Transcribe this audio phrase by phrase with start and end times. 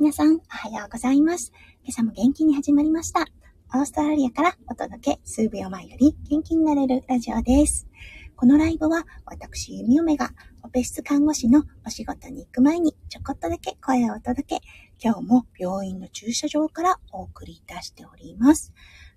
[0.00, 1.52] 皆さん、おはようございます。
[1.82, 3.26] 今朝も元気に始まりました。
[3.74, 7.86] オーストラリアからお届け、数秒前より元気になれるラジオです。
[8.34, 10.30] このライブは、私、ゆみおめが、
[10.62, 14.60] オペ室看護師のお仕事に行く前に、ちょこっとだけ声をお届け、
[15.04, 18.72] 今日も病院の駐車場からお送りいたしております。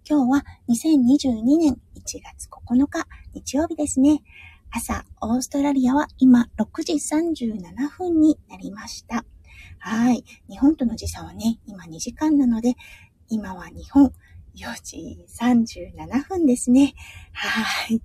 [0.05, 4.21] 今日は2022年1月9日、日曜日ですね。
[4.70, 9.23] 朝、オーストラリアは今6時37分になりました。
[9.86, 10.23] はい。
[10.50, 12.76] 日本との時差はね、今2時間なので、
[13.27, 14.13] 今は日本
[14.55, 16.94] 4時37分ですね。
[17.34, 18.02] はい。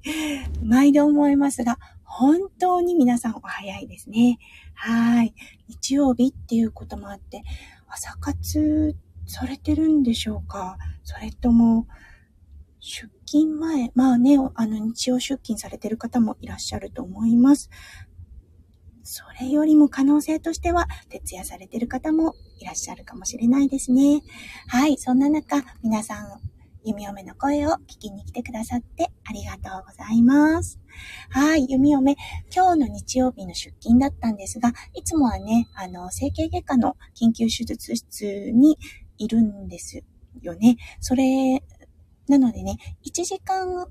[0.60, 4.40] 毎度思いますが、本当に皆さんお早いですね。
[4.74, 5.32] はい。
[5.68, 7.44] 日曜日っていうこともあって、
[7.86, 10.78] 朝活されてるんでしょうか？
[11.04, 11.86] それとも、
[12.80, 17.70] 出勤前、まあね、あの日曜出勤されてる方もいらっしゃると思います。
[19.10, 24.20] それよりも可能性としては、徹夜されてる方もいらっしゃるかもしれないですね。
[24.66, 26.26] はい、そんな中、皆さん、
[26.84, 30.78] 弓嫁の声を聞きに来てくださってありがとうございます。
[31.30, 32.16] はい、弓嫁、
[32.54, 38.76] 今日の日曜日の出勤だったんですが、いつもはね、あの、整形外科の緊急手術室に
[39.16, 40.02] いるんです
[40.42, 40.76] よね。
[41.00, 41.62] それ、
[42.28, 43.86] なのでね、1時間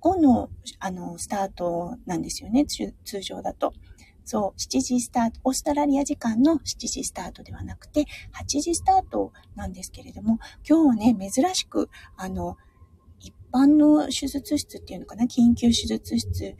[0.00, 3.74] 後の、あの、スタートなんですよね、通常だと。
[4.26, 12.58] そう、7時スタート、オーストラリア時間の7時スタートではなくて、8時スタートなんですけれども、今日はね、珍しく、あの、
[13.20, 16.56] 一般の手術室っていうのかな、緊急手術室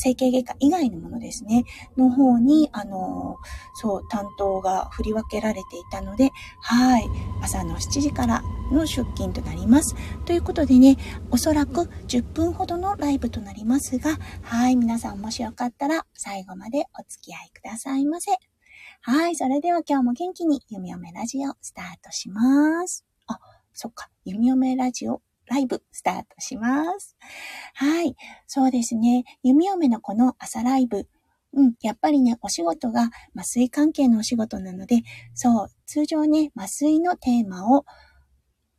[0.00, 1.64] 整形外科以外のものですね、
[1.98, 3.36] の方に、あの、
[3.74, 6.30] そう、担当が振り分けられていたので、
[6.62, 7.04] はい、
[7.42, 9.94] 朝の7時からの出勤となります。
[10.24, 10.96] ということでね、
[11.30, 18.32] おそらく10分ほどのライブとなりますが、はい、皆さんもしよかったら最後までお付き合いくださいませ。
[19.02, 23.04] はい、それでは今日も元気に弓嫁ラジオスタートします。
[23.26, 23.38] あ、
[23.72, 27.16] そっか、弓嫁ラジオライブスタートします。
[27.74, 28.14] はい。
[28.46, 29.24] そうですね。
[29.42, 31.08] 弓嫁のこの朝ライブ。
[31.52, 31.74] うん。
[31.82, 35.02] やっぱりね、お仕事が麻酔関係のお仕事なので、
[35.34, 37.84] そう、通常ね、麻酔のテーマを、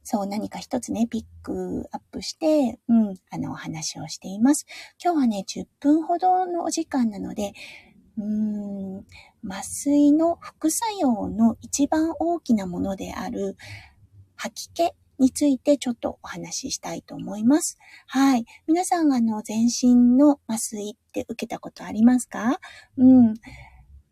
[0.04, 4.66] そう、何か一つね、ピックアップして、うん、あの、お話をしています。
[5.04, 7.54] 今日はね、10分ほどのお時間なので、
[8.18, 8.26] うー
[9.00, 9.06] ん、
[9.50, 13.56] 麻酔の副作用の一番大きなものである、
[14.36, 17.78] 吐き気についてちょっとお話ししたいと思います。
[18.08, 18.46] はい。
[18.68, 22.60] 皆さん、あの、全身の麻酔って受けたことありますか？
[22.98, 23.34] うん。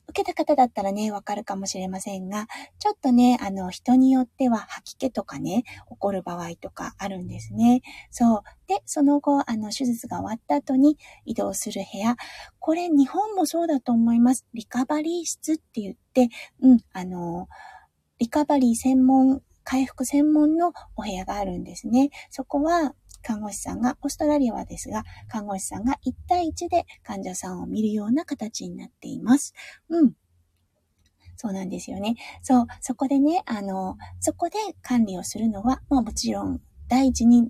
[0.10, 2.48] 受けた方だったらね、わかるかもしれませんが、
[2.80, 7.82] ちょっとね、あの、人によっては吐き気とかね、起こる場合とかあるんですね。
[8.10, 8.42] そう。
[8.68, 12.16] で、その後、あの、手術が終わった後に移動する部屋。
[12.60, 14.46] これ、日本もそうだと思います。
[14.54, 16.30] リカバリー室って言って、
[16.62, 17.48] うん、あの、
[18.18, 22.10] リカバリー専門回復専門のお部屋があるんですね。
[22.32, 29.54] そこは看護師さんが、オーストラリアはですが、看護師さんが1対1で患者さんを見るような形になっています。
[29.90, 30.14] うん。
[31.36, 32.16] そうなんですよね。
[32.42, 36.60] そう、そこでね、あの、そこで管理をするのは、まあもちろん、
[36.90, 37.50] 第一に、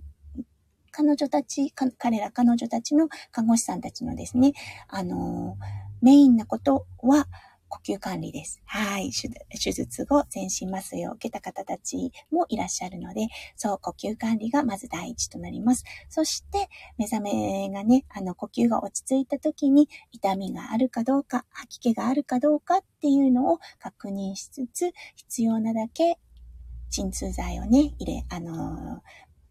[0.91, 4.53] 彼女たち、彼ら彼女たちの看護師さんたちのですね、
[4.87, 5.57] あの、
[6.01, 7.27] メインなことは、
[7.69, 8.61] 呼吸管理です。
[8.65, 9.11] はい。
[9.11, 15.85] 手術後、全身麻酔を受けた方たちもいらっしゃるので、そう、呼吸管理がまず第一となります。
[16.09, 26.17] そして、目覚めがね、あの、呼吸が落ち着いた時に、痛みがあるかどうか、吐き気があるかどうかっていうのを確認しつつ、必要なだけ、
[26.89, 29.01] 鎮痛剤をね、入れ、あの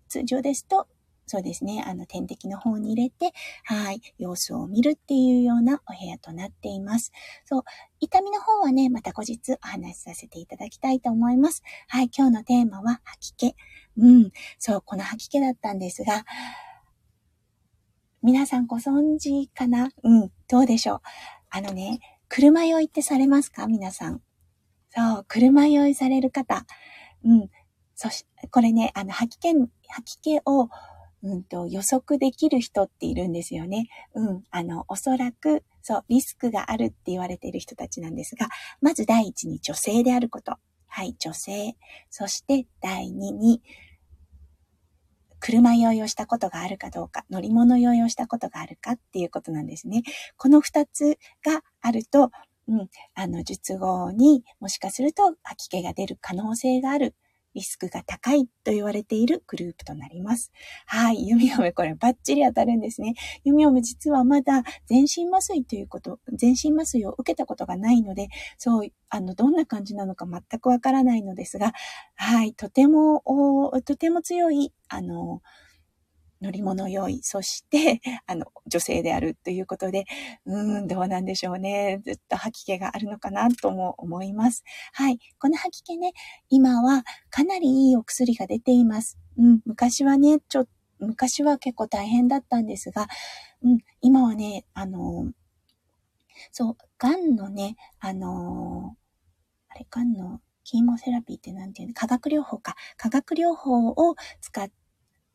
[0.08, 0.88] 通常ですと、
[1.28, 3.32] そうですね、あの、点滴の方に入れて、
[3.64, 7.12] はい、様子を見るっていうようなお部屋となっています。
[7.44, 7.64] そう、
[8.00, 11.62] 痛みの方はね、また後日お話しさせていただきたいと思います。
[11.86, 13.56] はい、今日のテーマは吐き気。
[13.98, 16.24] うん、そう、この吐き気だったんですが、
[18.22, 19.90] 皆さんご存知かな？
[20.02, 21.00] うん、どうでしょう？
[21.50, 23.66] あのね、車酔いってされますか？
[23.68, 24.22] 皆さん。
[24.90, 26.66] そう、車酔いされる方。
[27.24, 27.50] うん。
[27.94, 29.52] そし、これね、あの、吐き気、
[29.88, 30.68] 吐き気を
[31.22, 33.88] うんと、予測できる人っているんですよね。
[34.14, 34.44] うん。
[34.50, 38.48] あの、おそらく、そう、リスクがあるって言われている人たちなんですが、
[38.80, 40.56] まず第一に女性であること。
[40.86, 41.76] はい、女性。
[42.10, 43.62] そして第二に、
[45.40, 50.02] 車酔いをしたことがあるかどうか、乗り物酔いをしたことがあるかっていうことなんですね。
[50.36, 52.30] この二つがあると、
[52.66, 57.14] うん、あの、術後にもしかすると吐き気が出る可能性がある
[57.54, 60.52] リスクが高いと言われているグループとなります。
[60.86, 61.26] はい。
[61.28, 63.14] 弓嫁これバッチリ当たるんですね。
[63.44, 68.28] 弓嫁実はまだ全身麻酔ということ、全身麻酔を受けたことがないので、
[68.58, 71.72] そう、あの、どんな感じなのか全くわからないのですが、
[72.16, 72.54] はい。
[72.54, 73.22] とても、
[73.84, 75.42] とても強い、あの、
[76.40, 80.04] 乗り物用意、そして、 あの、女性であるということで、
[80.46, 82.00] うーん、どうなんでしょうね。
[82.04, 84.62] ずっと吐き気があるのかなとも思います。
[84.92, 85.18] はい。
[85.38, 86.12] この吐き気ね、
[86.48, 89.18] 今はかなりいいお薬が出ています。
[89.36, 90.66] うん、昔はね、ちょ、
[91.00, 93.08] 昔は結構大変だったんですが、
[93.62, 95.32] うん、今はね、あの、
[96.52, 98.96] そう、癌のね、あの、
[99.68, 102.76] あれ、癌のキーモセラピーって何て言うの化学療法か。
[102.96, 104.68] 化学療法を使っ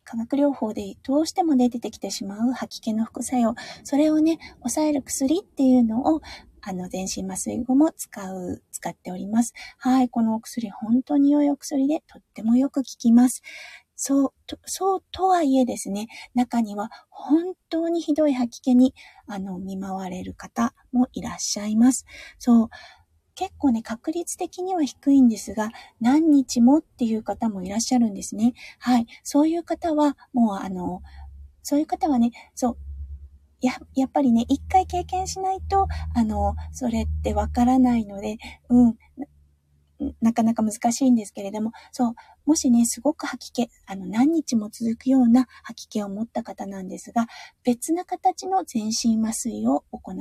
[0.04, 3.56] 化学療法でどうしても、出てきてしまう吐き気の副作用。
[3.84, 6.22] それをね、抑える薬っていうのを、
[6.62, 9.54] あの、全身麻酔後も使う、使っております。
[9.78, 13.42] はい、このお薬、本当に良いお薬で、とってもよく効きます。
[13.96, 18.94] そう、と、そうとはいえですね、中には本当にひどい吐き気に、
[19.28, 22.06] あの、見舞われる方もいらっしゃいます。
[22.40, 22.70] そう、
[23.36, 28.54] 結構ね、確率的には低いんですが、何日もっていう方もいらっしゃるんですね。
[28.80, 29.08] はい。
[29.24, 31.02] そういう方は、もうあの、
[31.64, 32.78] そういう方はね、そう、
[33.62, 38.38] や、やっぱりね、一回経験しないと、あの、それってわからないので、
[38.70, 38.98] うん、
[40.22, 42.16] なかなか難しいんですけれども、そう、
[42.46, 47.28] もしね、すごく吐き気、あの、何日も続くような吐き気を持った方なんですが、
[47.64, 50.16] 別な形の全身麻酔を行う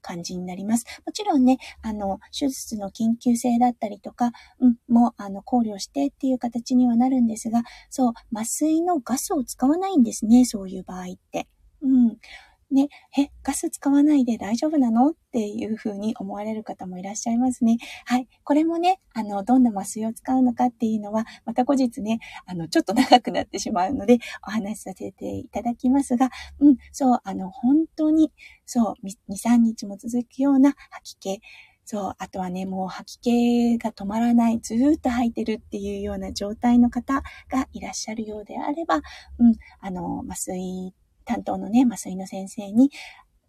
[0.00, 0.84] 感じになります。
[1.06, 11.46] もちろんね、あの、手術の緊急性だったりとか、うん、も、あの、考慮してっていう形にはなるんですが、そう、麻酔のガスを使わないんですね、そういう場合って。
[11.82, 12.18] うん。
[12.70, 12.88] ね、
[13.18, 15.10] え、ガス使わないで大丈夫なの？
[15.10, 17.78] っていうふうに思われる方もいらっしゃいますね。
[18.04, 18.28] はい。
[18.44, 26.30] これもね、あの、どんな麻酔を使うのかっていうのは、また後日ね、あの、ちょっと長くなってしまうので、お話しさせていただきますが、
[26.60, 28.32] うん、そう、あの、本当に、
[28.66, 31.40] そう、2、3日も続くような吐き気、
[31.84, 38.96] そう、あとはね、もう吐き気が止まらない、ずーっと吐いてるっていうような状態の方がいらっしゃるようであれば、
[39.38, 40.94] うん、あの、麻酔
[41.30, 42.90] 担当のね、麻酔の先生に、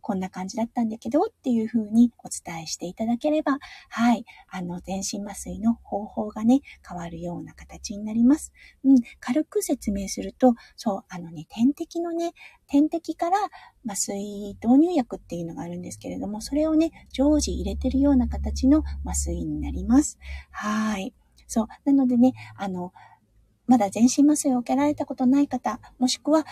[0.04, 8.52] こんな感じだったんだけどっていう風にお伝えしていただければ、はい、あの、全身麻酔の方法がね、変わるような形になります。
[8.84, 12.34] うん、軽く説明すると、そう、あのね、点滴のね、
[12.68, 13.38] 点滴から
[13.88, 20.18] 麻酔導入薬っていうのがあるんですけれども、それをね、常時入れてるような形の麻酔になります。
[20.50, 21.14] はい。
[21.48, 21.68] そう。
[21.86, 22.92] なのでね、あの、
[23.68, 26.46] まだ全身麻酔を受けられたことない方、もしくは、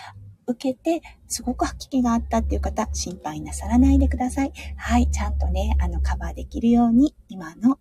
[0.49, 4.51] 受けて、すごく吐き気があったっていう方、心配なさらないでください。
[4.77, 7.79] はい、ちゃんとね、あの、カバーできるように、今の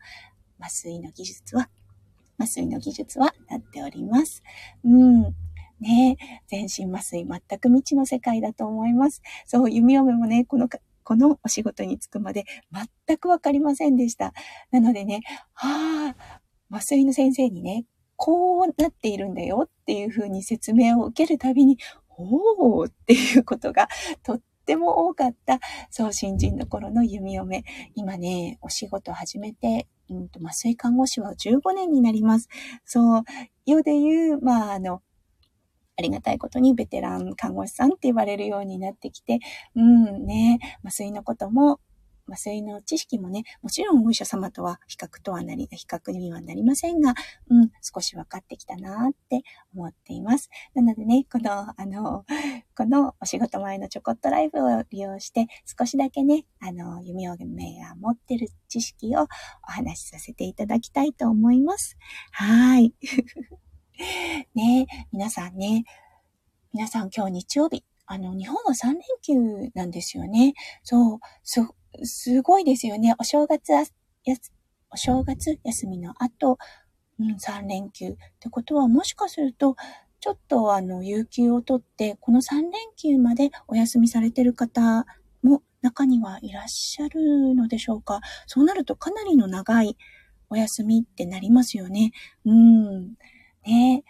[0.60, 1.70] 麻酔の技術は、
[2.38, 4.42] 麻酔の技術はなっております。
[4.84, 5.34] うん。
[5.80, 6.16] ね
[6.48, 9.22] 全身麻酔、全く未知の世界だと思います。
[9.46, 10.68] そう、弓嫁もね、この、
[11.04, 12.44] このお仕事に就くまで
[13.06, 14.34] 全くわかりませんでした。
[14.70, 15.20] なのでね、
[15.54, 16.40] はあ、
[16.70, 17.86] 麻酔の先生にね、
[18.16, 21.78] こうなっているんだよっていう風に説明を受けるたびに、
[22.18, 23.88] おーっていうことが
[24.22, 25.60] とっても多かった、
[25.90, 27.64] そう、新人の頃の弓嫁。
[27.94, 32.48] 今ね、お仕事始めて、うんと、麻酔看護師は15年になります。
[32.84, 33.22] そう、
[33.64, 35.02] 世で言う、まあ、あの、
[35.96, 39.40] ありがたいことにベテラン看護師さんって言われるようになってきて、
[39.74, 41.80] うんね、麻酔のことも
[42.28, 47.14] 麻酔の知識もね、もちろんお医者様とは比較とはなり、比較にはなりませんが、
[47.50, 49.42] うん、少し分かってきたなって
[49.74, 50.50] 思っています。
[50.74, 52.24] なのでね、この、あの、
[52.76, 55.46] このお仕事前のちょこっとライブを利用して、
[55.78, 57.46] 少しだけね、あの、弓嫁
[57.80, 59.26] が持ってる知識をお
[59.62, 61.96] 話しさせていただきたいと思います。
[62.32, 62.94] はい。
[64.54, 65.84] ね皆さんね、
[66.72, 70.54] 皆さん今日日曜日、あの、日本は3連休なんですよね。
[70.82, 71.60] そう、す、
[72.04, 73.14] すごいですよね。
[73.18, 73.84] お正月や、
[74.90, 76.58] お正月休みの後、
[77.18, 79.76] うん、3連休ってことは、もしかすると、
[80.20, 85.06] ちょっとあの、有給を取って、この3連休までお休みされてる方
[85.42, 88.20] も中にはいらっしゃるのでしょうか。
[88.46, 89.96] そうなるとかなりの長い
[90.50, 92.12] お休みってなりますよね。
[92.44, 93.14] うん。
[93.64, 94.04] ね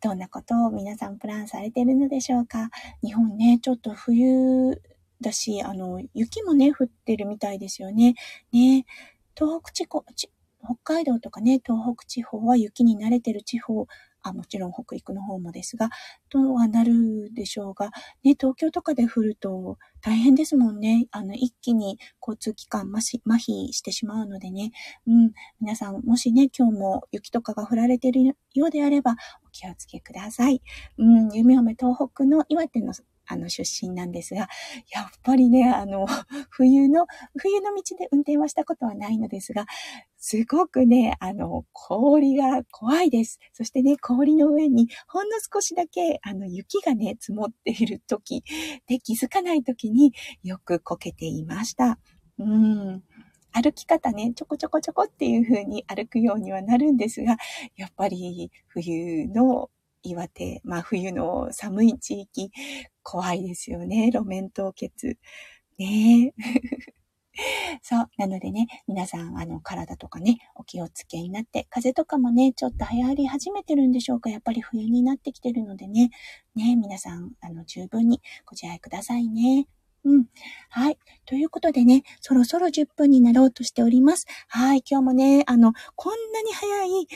[0.00, 2.70] どんなことを皆さんプランされてるのでしょうか。
[3.04, 4.82] 日本ね、ちょっと冬
[5.22, 8.14] だし、あの、雪もね、降ってるみたいですよね。
[8.52, 8.84] ね、
[9.36, 10.04] 東北地方、
[10.64, 13.86] 北海道とかね、東北地方は雪に慣れてる地方、
[14.22, 15.90] あ、もちろん北陸の方もですが、
[16.30, 17.86] とはなるでしょうが、
[18.22, 21.06] ね、東京とかで降ると大変ですもんね。
[21.10, 24.70] あの、一気に交通機関麻痺してしまうのでね。
[25.06, 30.62] うん、皆さん、もしね、今日も雪とかが降られてるようであれば、お気をつけください。
[30.98, 32.92] うん、夢嫁東北の岩手の
[33.26, 34.48] あの、出身なんですが、
[34.92, 36.06] やっぱりね、あの、
[36.50, 39.66] 冬の、冬の道で運転はしたことはないのですが、
[40.16, 43.40] すごくね、あの、氷が怖いです。
[43.52, 48.44] そしてね、氷の上にほんの少しだけ、あの、雪がね、積もっている時
[48.86, 50.12] で気づかない時に
[50.42, 51.98] よくこけていました。
[52.38, 53.02] うん。
[53.52, 57.36] 歩き方ね、ちょこちょこちょこっていう風に歩くようにはなるんですが、
[57.76, 59.70] やっぱり冬の
[60.02, 62.50] 岩手、まあ冬の寒い地域、
[63.02, 64.10] 怖いですよね。
[64.12, 65.18] 路面凍結。
[65.78, 66.32] ね
[67.82, 68.10] そう。
[68.18, 76.10] なのでね、皆さん、あの、体とかね、お気をつけになって、風邪とかもね、ちょっと流行り始めてるんでしょうかやっぱり冬になってきてるのでね、
[76.54, 79.66] ね、皆さん、あの、十分にご自愛くださいね。
[80.04, 80.26] うん。
[80.68, 80.98] はい。
[81.26, 84.26] ということでね、そろそろ10分になろうとしております。
[84.48, 84.82] はい。
[84.88, 87.06] 今日もね、あの、こんなに早い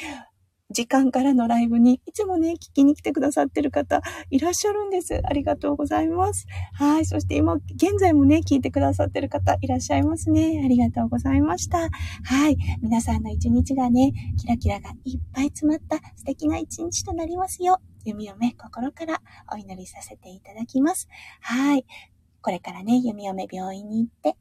[0.71, 5.21] 時間からのライブにいつもね、聞きに来てくださってる方いらっしゃるんです。
[5.25, 6.47] ありがとうございます。
[6.73, 7.07] はい。
[7.07, 10.63] そして今、現在もね、聞いてくださってる方いらっしゃいますね。
[10.65, 11.79] ありがとうございました。
[11.79, 12.57] はい。
[12.83, 17.81] 皆さんの一日がね、キラキラがいっぱい詰まった素敵な一日となりますよ。
[18.05, 21.09] 弓嫁心からお祈りさせていただきます。
[21.41, 21.87] はい。
[22.41, 24.37] これからね、弓嫁病院に行って、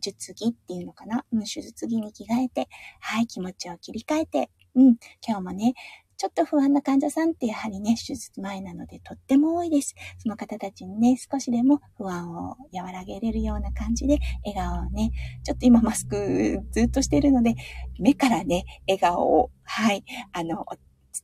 [0.00, 1.24] 術着っていうのかな？
[1.32, 5.74] うん、手術着に着替えて、はい、気持ちを切り替えて、うん、今日もね、
[6.22, 9.94] ちょっと不安な患者さんってやはりね、手術前なのでとっても多いです。
[10.18, 15.10] その方たちにね、少しでも不安を和らげれるような感じで、笑顔をね、
[15.42, 17.56] ちょっと今マスクずっとしてるので、
[17.98, 20.64] 目からね、笑顔を、はい、あの、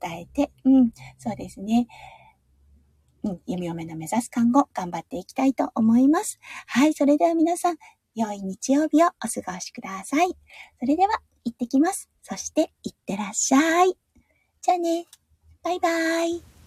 [0.00, 1.86] 伝えて、うん、そうですね。
[3.22, 6.40] うん、弓嫁の目指す看護、頑張っていきたいと思います。
[6.66, 7.76] はい、それでは皆さん、
[8.16, 10.28] 良い日曜日をお過ごしください。
[10.80, 12.10] それでは、行ってきます。
[12.22, 13.96] そして、いってらっしゃい。
[14.60, 15.06] じゃあね。
[15.62, 16.57] バイバイ。